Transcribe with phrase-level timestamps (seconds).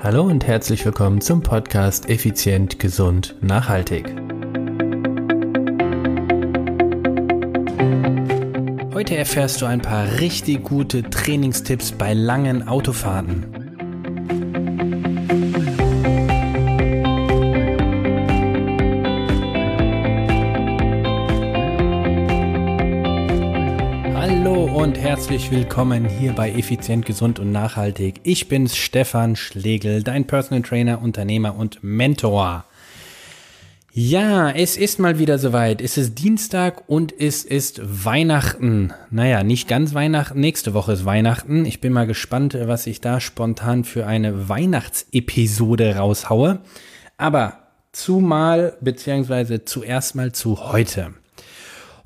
[0.00, 4.06] Hallo und herzlich willkommen zum Podcast Effizient, Gesund, Nachhaltig.
[8.94, 13.57] Heute erfährst du ein paar richtig gute Trainingstipps bei langen Autofahrten.
[24.46, 28.20] Und herzlich willkommen hier bei Effizient, Gesund und Nachhaltig.
[28.22, 32.64] Ich bin's, Stefan Schlegel, dein Personal Trainer, Unternehmer und Mentor.
[33.92, 35.80] Ja, es ist mal wieder soweit.
[35.80, 38.92] Es ist Dienstag und es ist Weihnachten.
[39.10, 40.38] Naja, nicht ganz Weihnachten.
[40.38, 41.64] Nächste Woche ist Weihnachten.
[41.66, 46.60] Ich bin mal gespannt, was ich da spontan für eine Weihnachtsepisode raushaue.
[47.16, 47.58] Aber
[47.92, 51.14] zumal, beziehungsweise zuerst mal zu heute.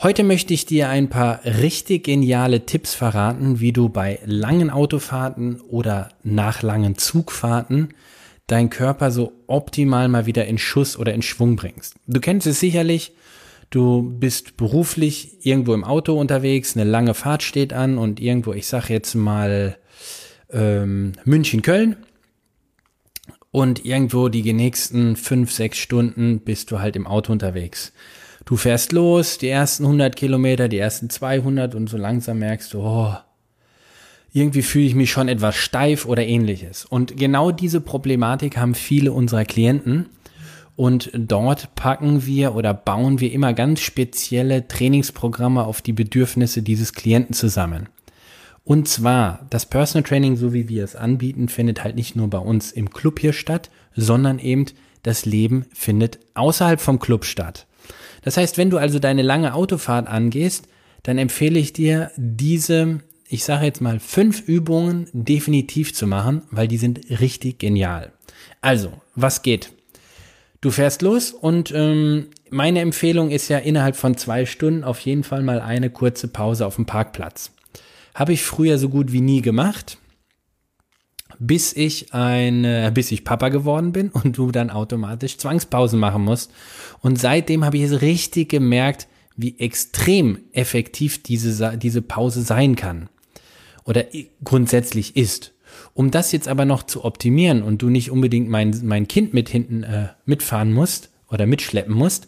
[0.03, 5.61] Heute möchte ich dir ein paar richtig geniale Tipps verraten, wie du bei langen Autofahrten
[5.61, 7.91] oder nach langen Zugfahrten
[8.49, 11.95] deinen Körper so optimal mal wieder in Schuss oder in Schwung bringst.
[12.09, 13.13] Du kennst es sicherlich,
[13.71, 18.67] du bist beruflich irgendwo im Auto unterwegs, eine lange Fahrt steht an und irgendwo, ich
[18.67, 19.79] sag jetzt mal
[20.51, 21.95] ähm, München-Köln
[23.53, 27.93] und irgendwo die nächsten fünf, sechs Stunden bist du halt im Auto unterwegs.
[28.45, 32.81] Du fährst los, die ersten 100 Kilometer, die ersten 200 und so langsam merkst du,
[32.81, 33.15] oh,
[34.33, 36.85] irgendwie fühle ich mich schon etwas steif oder ähnliches.
[36.85, 40.07] Und genau diese Problematik haben viele unserer Klienten.
[40.75, 46.95] Und dort packen wir oder bauen wir immer ganz spezielle Trainingsprogramme auf die Bedürfnisse dieses
[46.95, 47.89] Klienten zusammen.
[48.65, 52.39] Und zwar, das Personal Training, so wie wir es anbieten, findet halt nicht nur bei
[52.39, 54.67] uns im Club hier statt, sondern eben
[55.03, 57.67] das Leben findet außerhalb vom Club statt.
[58.23, 60.69] Das heißt, wenn du also deine lange Autofahrt angehst,
[61.03, 66.69] dann empfehle ich dir, diese, ich sage jetzt mal, fünf Übungen definitiv zu machen, weil
[66.69, 68.13] die sind richtig genial.
[68.61, 69.73] Also, was geht?
[70.61, 75.25] Du fährst los und ähm, meine Empfehlung ist ja innerhalb von zwei Stunden auf jeden
[75.25, 77.51] Fall mal eine kurze Pause auf dem Parkplatz.
[78.15, 79.99] Habe ich früher so gut wie nie gemacht
[81.39, 86.53] bis ich ein, bis ich Papa geworden bin und du dann automatisch Zwangspausen machen musst.
[87.01, 93.09] Und seitdem habe ich es richtig gemerkt, wie extrem effektiv diese, diese Pause sein kann.
[93.85, 94.05] Oder
[94.45, 95.53] grundsätzlich ist.
[95.95, 99.49] Um das jetzt aber noch zu optimieren und du nicht unbedingt mein, mein Kind mit
[99.49, 102.27] hinten äh, mitfahren musst oder mitschleppen musst,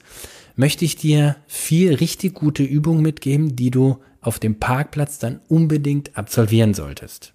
[0.57, 6.17] möchte ich dir vier richtig gute Übungen mitgeben, die du auf dem Parkplatz dann unbedingt
[6.17, 7.34] absolvieren solltest.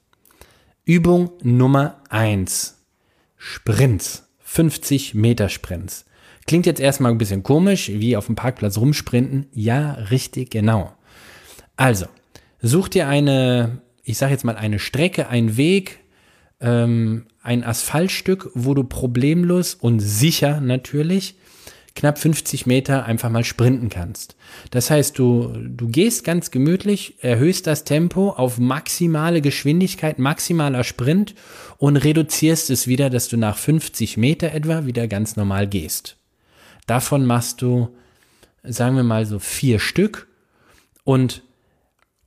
[0.89, 2.83] Übung Nummer eins:
[3.37, 4.27] Sprints.
[4.39, 6.05] 50 Meter Sprints.
[6.47, 9.45] Klingt jetzt erstmal ein bisschen komisch, wie auf dem Parkplatz rumsprinten.
[9.53, 10.91] Ja, richtig, genau.
[11.75, 12.07] Also,
[12.59, 15.99] such dir eine, ich sage jetzt mal eine Strecke, einen Weg,
[16.59, 21.35] ähm, ein Asphaltstück, wo du problemlos und sicher natürlich
[21.95, 24.35] knapp 50 Meter einfach mal sprinten kannst.
[24.71, 31.35] Das heißt, du, du gehst ganz gemütlich, erhöhst das Tempo auf maximale Geschwindigkeit, maximaler Sprint
[31.77, 36.17] und reduzierst es wieder, dass du nach 50 Meter etwa wieder ganz normal gehst.
[36.87, 37.95] Davon machst du,
[38.63, 40.27] sagen wir mal so vier Stück
[41.03, 41.43] und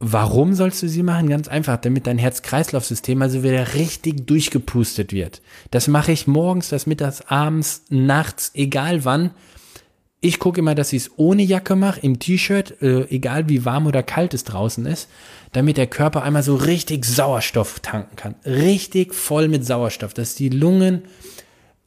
[0.05, 1.29] Warum sollst du sie machen?
[1.29, 5.43] Ganz einfach, damit dein Herz-Kreislauf-System also wieder richtig durchgepustet wird.
[5.71, 9.31] Das mache ich morgens, das mittags, abends, nachts, egal wann.
[10.21, 13.87] Ich gucke immer, dass ich es ohne Jacke mache, im T-Shirt, äh, egal wie warm
[13.87, 15.09] oder kalt es draußen ist,
[15.53, 18.35] damit der Körper einmal so richtig Sauerstoff tanken kann.
[18.45, 21.03] Richtig voll mit Sauerstoff, dass die Lungen,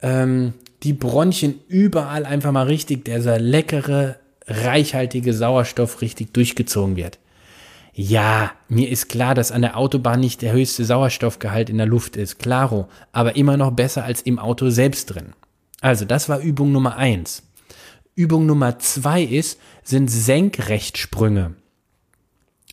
[0.00, 0.54] ähm,
[0.84, 4.16] die Bronchien überall einfach mal richtig, dieser leckere,
[4.46, 7.18] reichhaltige Sauerstoff richtig durchgezogen wird.
[7.98, 12.16] Ja, mir ist klar, dass an der Autobahn nicht der höchste Sauerstoffgehalt in der Luft
[12.16, 15.32] ist, klaro, aber immer noch besser als im Auto selbst drin.
[15.80, 17.42] Also, das war Übung Nummer eins.
[18.14, 21.54] Übung Nummer zwei ist, sind Senkrechtsprünge.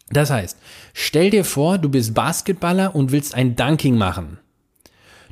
[0.10, 0.58] Das heißt,
[0.92, 4.40] stell dir vor, du bist Basketballer und willst ein Dunking machen.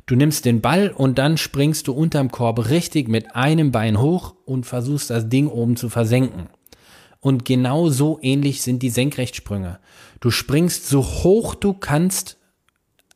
[0.06, 4.36] Du nimmst den Ball und dann springst du unterm Korb richtig mit einem Bein hoch
[4.46, 6.48] und versuchst das Ding oben zu versenken.
[7.22, 9.78] Und genau so ähnlich sind die Senkrechtsprünge.
[10.18, 12.36] Du springst so hoch du kannst,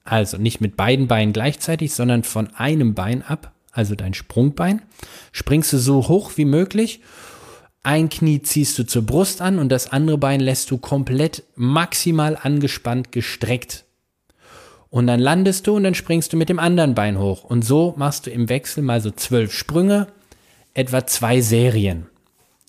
[0.05, 4.82] also nicht mit beiden Beinen gleichzeitig, sondern von einem Bein ab, also dein Sprungbein,
[5.32, 7.00] springst du so hoch wie möglich.
[7.82, 12.38] Ein Knie ziehst du zur Brust an und das andere Bein lässt du komplett maximal
[12.41, 13.87] angespannt gestreckt.
[14.88, 17.43] Und dann landest du und dann springst du mit dem anderen Bein hoch.
[17.43, 20.06] Und so machst du im Wechsel mal so zwölf Sprünge,
[20.75, 22.06] etwa zwei Serien.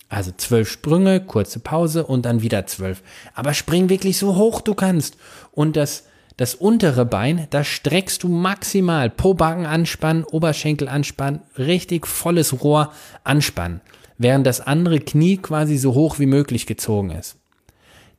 [0.08, 3.02] Also zwölf Sprünge, kurze Pause und dann wieder zwölf.
[3.34, 5.16] Aber spring wirklich so hoch du kannst.
[5.52, 6.04] Und das,
[6.38, 12.92] Das untere Bein, da streckst du maximal Pobacken anspannen, Oberschenkel anspannen, richtig volles Rohr
[13.24, 13.80] anspannen,
[14.18, 17.38] während das andere Knie quasi so hoch wie möglich gezogen ist.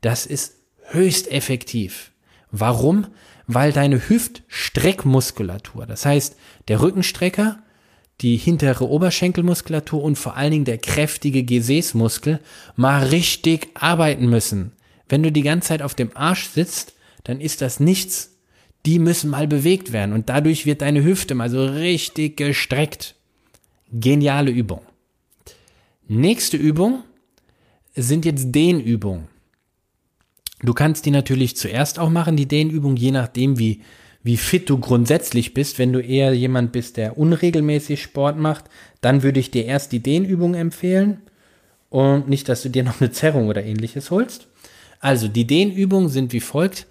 [0.01, 0.55] Das ist
[0.89, 2.11] höchst effektiv.
[2.51, 3.07] Warum?
[3.47, 6.35] Weil deine Hüftstreckmuskulatur, das heißt
[6.67, 7.59] der Rückenstrecker,
[8.21, 12.39] die hintere Oberschenkelmuskulatur und vor allen Dingen der kräftige Gesäßmuskel
[12.75, 14.73] mal richtig arbeiten müssen.
[15.07, 16.93] Wenn du die ganze Zeit auf dem Arsch sitzt,
[17.23, 18.35] dann ist das nichts.
[18.85, 23.15] Die müssen mal bewegt werden und dadurch wird deine Hüfte mal so richtig gestreckt.
[23.91, 24.81] Geniale Übung.
[26.07, 27.03] Nächste Übung
[27.95, 29.27] sind jetzt Dehnübungen.
[30.61, 33.81] Du kannst die natürlich zuerst auch machen, die Dehnübung, je nachdem, wie,
[34.23, 35.79] wie fit du grundsätzlich bist.
[35.79, 38.65] Wenn du eher jemand bist, der unregelmäßig Sport macht,
[39.01, 41.21] dann würde ich dir erst die Dehnübung empfehlen
[41.89, 44.47] und nicht, dass du dir noch eine Zerrung oder ähnliches holst.
[44.99, 46.85] Also die Dehnübungen sind wie folgt.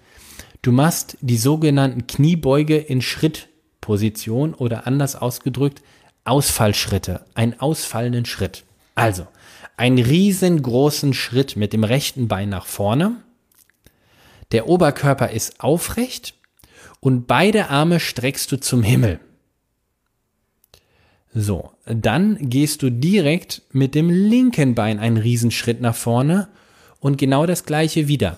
[0.61, 5.81] Du machst die sogenannten Kniebeuge in Schrittposition oder anders ausgedrückt
[6.25, 8.63] Ausfallschritte, einen ausfallenden Schritt.
[8.95, 9.25] Also
[9.77, 13.15] einen riesengroßen Schritt mit dem rechten Bein nach vorne
[14.51, 16.33] der Oberkörper ist aufrecht
[16.99, 19.19] und beide Arme streckst du zum Himmel.
[21.33, 26.47] So, dann gehst du direkt mit dem linken Bein einen Riesenschritt nach vorne
[26.99, 28.37] und genau das gleiche wieder.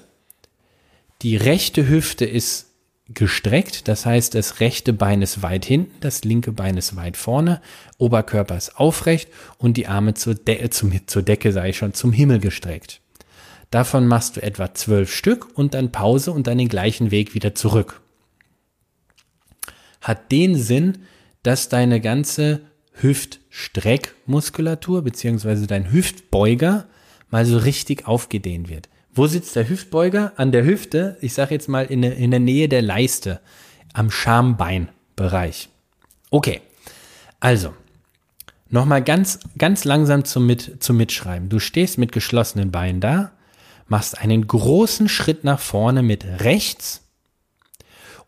[1.22, 2.68] Die rechte Hüfte ist
[3.14, 7.62] gestreckt, das heißt, das rechte Bein ist weit hinten, das linke Bein ist weit vorne,
[7.98, 12.40] Oberkörper ist aufrecht und die Arme zur, De zum, zur Decke, sei schon, zum Himmel
[12.40, 13.02] gestreckt.
[13.70, 17.56] Davon machst du etwa zwölf Stück und dann Pause und dann den gleichen Weg wieder
[17.56, 18.02] zurück.
[20.02, 21.00] Hat den Sinn,
[21.44, 22.62] dass deine ganze
[22.94, 26.86] Hüftstreckmuskulatur beziehungsweise dein Hüftbeuger
[27.30, 28.90] mal so richtig aufgedehnt wird.
[29.14, 30.34] Wo sitzt der Hüftbeuger?
[30.38, 33.42] An der Hüfte, ich sage jetzt mal in, in der Nähe der Leiste,
[33.94, 35.70] am Schambeinbereich.
[36.30, 36.62] Okay,
[37.40, 37.74] also
[38.70, 41.50] nochmal ganz, ganz langsam zum, Mit, zum Mitschreiben.
[41.50, 43.32] Du stehst mit geschlossenen Beinen da,
[43.88, 47.02] machst einen großen Schritt nach vorne mit rechts.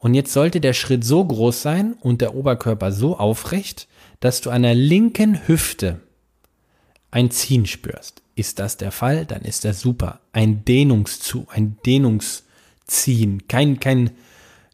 [0.04, 3.88] Und jetzt sollte der Schritt so groß sein und der Oberkörper so aufrecht,
[4.20, 6.02] dass du an der linken Hüfte
[7.10, 8.22] ein Ziehen spürst.
[8.36, 10.20] Ist das der Fall, dann ist das super.
[10.34, 13.48] Ein Dehnungszu, ein Dehnungsziehen.
[13.48, 14.12] Kein, kein,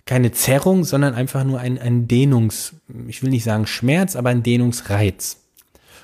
[0.07, 2.73] keine Zerrung, sondern einfach nur ein, ein Dehnungs,
[3.07, 5.37] ich will nicht sagen Schmerz, aber ein Dehnungsreiz.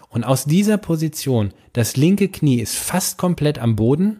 [0.10, 4.20] Und aus dieser Position, das linke Knie ist fast komplett am Boden,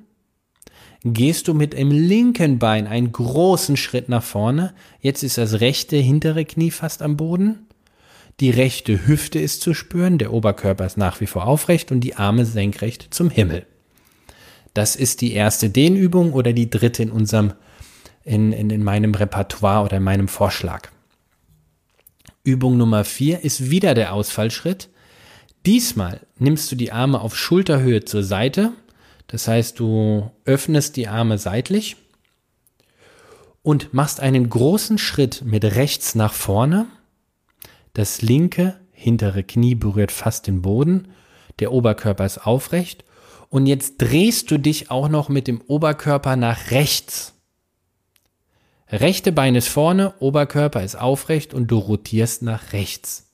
[1.06, 4.74] gehst du mit dem linken Bein einen großen Schritt nach vorne.
[5.00, 7.68] Jetzt ist das rechte hintere Knie fast am Boden.
[8.40, 12.16] Die rechte Hüfte ist zu spüren, der Oberkörper ist nach wie vor aufrecht und die
[12.16, 13.68] Arme senkrecht zum Himmel.
[14.74, 17.54] Das ist die erste Dehnübung oder die dritte in unserem,
[18.24, 20.90] in, in, in meinem Repertoire oder in meinem Vorschlag.
[22.44, 24.90] Übung Nummer vier ist wieder der Ausfallschritt.
[25.68, 28.74] Diesmal nimmst du die Arme auf Schulterhöhe zur Seite
[29.28, 31.98] das heißt, du öffnest die Arme seitlich
[33.64, 36.88] und machst einen großen Schritt mit rechts nach vorne.
[37.94, 41.08] Das linke hintere Knie berührt fast den Boden.
[41.60, 43.06] Der Oberkörper ist aufrecht.
[43.50, 47.34] Und jetzt drehst du dich auch noch mit dem Oberkörper nach rechts.
[48.90, 53.34] Rechte Bein ist vorne, Oberkörper ist aufrecht und du rotierst nach rechts.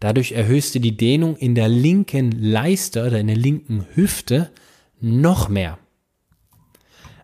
[0.00, 4.50] Dadurch erhöhst du die Dehnung in der linken Leiste oder in der linken Hüfte
[5.00, 5.78] noch mehr.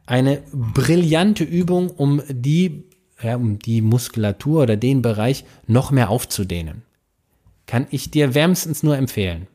[0.06, 2.84] Eine brillante Übung, um die,
[3.22, 6.82] ja, um die Muskulatur oder den Bereich noch mehr aufzudehnen.
[7.66, 9.48] Kann ich dir wärmstens nur empfehlen.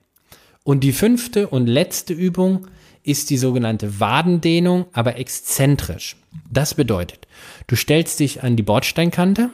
[0.63, 2.67] Und die fünfte und letzte Übung
[3.03, 6.17] ist die sogenannte Wadendehnung, aber exzentrisch.
[6.49, 7.27] Das bedeutet,
[7.67, 9.49] du stellst dich an die Bordsteinkante.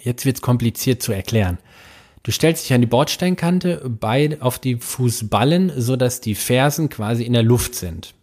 [0.00, 1.58] Jetzt wird es kompliziert zu erklären.
[2.24, 7.22] Du stellst dich an die Bordsteinkante, bei, auf die Fußballen, so dass die Fersen quasi
[7.22, 8.14] in der Luft sind.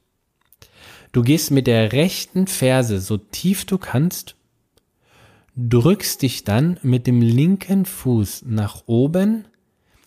[1.12, 4.36] Du gehst mit der rechten Ferse so tief du kannst,
[5.56, 9.46] drückst dich dann mit dem linken Fuß nach oben.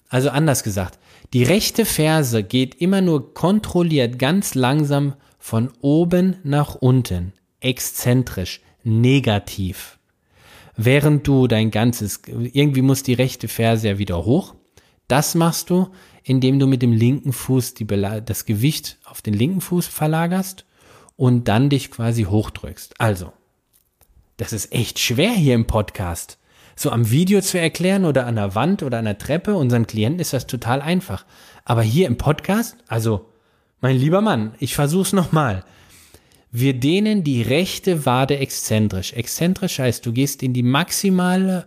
[0.09, 0.99] Also anders gesagt,
[1.33, 9.99] die rechte Ferse geht immer nur kontrolliert ganz langsam von oben nach unten, exzentrisch, negativ
[10.77, 14.55] während du dein ganzes, irgendwie muss die rechte Ferse ja wieder hoch.
[15.09, 15.89] Das machst du,
[16.23, 20.65] indem du mit dem linken Fuß die, das Gewicht auf den linken Fuß verlagerst
[21.17, 23.01] und dann dich quasi hochdrückst.
[23.01, 23.33] Also,
[24.37, 26.39] das ist echt schwer hier im Podcast.
[26.77, 30.21] So am Video zu erklären oder an der Wand oder an der Treppe, unseren Klienten
[30.21, 31.25] ist das total einfach.
[31.65, 33.31] Aber hier im Podcast, also,
[33.81, 35.65] mein lieber Mann, ich versuch's nochmal.
[36.57, 39.13] Wir dehnen die rechte Wade exzentrisch.
[39.13, 41.67] Exzentrisch heißt, du gehst in die maximale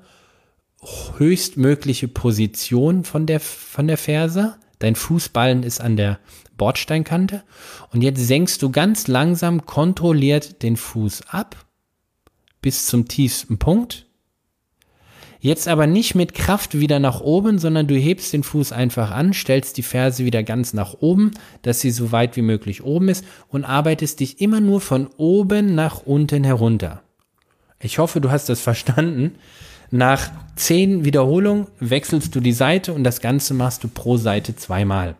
[1.18, 4.56] höchstmögliche Position von der, von der Ferse.
[4.80, 6.20] Dein Fußballen ist an der
[6.56, 7.44] Bordsteinkante.
[7.92, 11.66] Und jetzt senkst du ganz langsam kontrolliert den Fuß ab
[12.62, 14.07] bis zum tiefsten Punkt.
[15.40, 19.34] Jetzt aber nicht mit Kraft wieder nach oben, sondern du hebst den Fuß einfach an,
[19.34, 23.24] stellst die Ferse wieder ganz nach oben, dass sie so weit wie möglich oben ist
[23.50, 27.02] und arbeitest dich immer nur von oben nach unten herunter.
[27.80, 29.36] Ich hoffe, du hast das verstanden.
[29.92, 35.16] Nach zehn Wiederholungen wechselst du die Seite und das Ganze machst du pro Seite zweimal.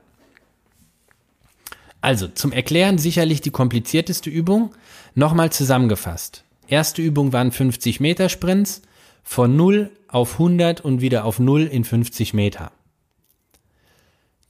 [2.02, 4.72] Also zum Erklären sicherlich die komplizierteste Übung.
[5.14, 6.44] Nochmal zusammengefasst.
[6.68, 8.82] Erste Übung waren 50 Meter Sprints
[9.24, 12.72] von 0 auf 100 und wieder auf 0 in 50 Meter.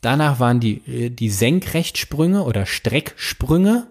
[0.02, 3.88] Danach waren die, äh, die Senkrechtsprünge oder Strecksprünge,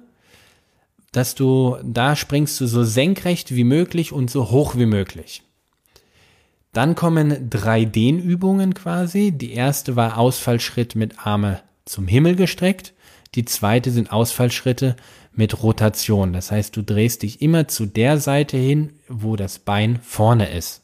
[1.12, 5.42] dass du, da springst du so senkrecht wie möglich und so hoch wie möglich.
[6.72, 9.32] Dann kommen drei Dehnübungen quasi.
[9.32, 12.92] Die erste war Ausfallschritt mit Arme zum Himmel gestreckt.
[13.34, 14.96] Die zweite sind Ausfallschritte
[15.32, 16.32] mit Rotation.
[16.32, 20.82] Das heißt, du drehst dich immer zu der Seite hin, wo das Bein vorne ist.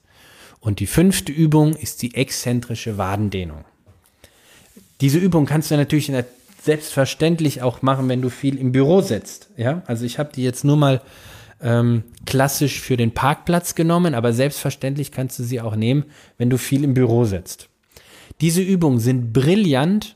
[0.62, 3.64] Und die fünfte Übung ist die exzentrische Wadendehnung.
[5.00, 6.12] Diese Übung kannst du natürlich
[6.62, 9.50] selbstverständlich auch machen, wenn du viel im Büro sitzt.
[9.57, 11.02] Ja, also ich habe die jetzt nur mal
[11.61, 16.04] ähm, klassisch für den Parkplatz genommen, aber selbstverständlich kannst du sie auch nehmen,
[16.38, 17.69] wenn du viel im Büro sitzt.
[18.40, 20.14] Diese Übungen sind brillant,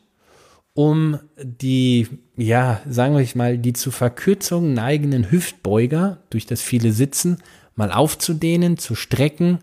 [0.74, 7.38] um die, ja, sagen wir mal, die zu Verkürzung neigenden Hüftbeuger durch das viele Sitzen
[7.74, 9.58] mal aufzudehnen, zu strecken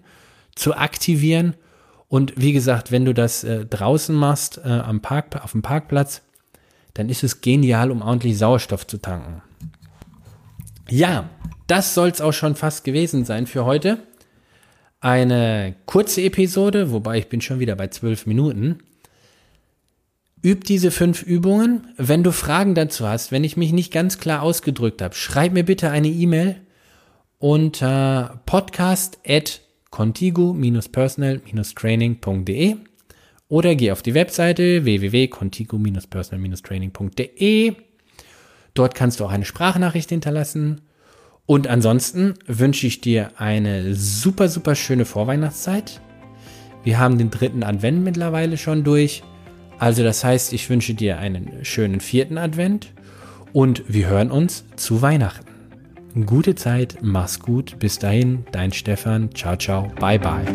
[0.56, 1.56] zu aktivieren.
[2.08, 6.22] Und wie gesagt, wenn du das äh, draußen machst, äh, am Park, auf dem Parkplatz,
[6.94, 9.42] dann ist es genial, um ordentlich Sauerstoff zu tanken.
[10.90, 11.30] Ja,
[11.68, 14.00] das soll es auch schon fast gewesen sein für heute.
[15.00, 18.80] Eine kurze Episode, wobei ich bin schon wieder bei zwölf Minuten.
[20.46, 21.88] Üb diese fünf Übungen.
[21.98, 25.64] Wenn du Fragen dazu hast, wenn ich mich nicht ganz klar ausgedrückt habe, schreib mir
[25.64, 26.58] bitte eine E-Mail
[27.40, 29.62] unter podcast@
[29.94, 32.76] contigo-personal-training.de
[33.48, 37.76] oder geh auf die Webseite www.contigo-personal-training.de.
[38.74, 40.82] Dort kannst du auch eine Sprachnachricht hinterlassen.
[41.46, 46.02] Und ansonsten wünsche ich dir eine super, super schöne Vorweihnachtszeit.
[46.84, 49.22] Wir haben den dritten Advent mittlerweile schon durch.
[49.78, 52.94] Also das heißt, ich wünsche dir einen schönen vierten Advent
[53.52, 55.53] und wir hören uns zu Weihnachten.
[56.28, 60.46] Gute Zeit, mach's gut, bis dahin, dein Stefan, ciao, ciao, bye, bye.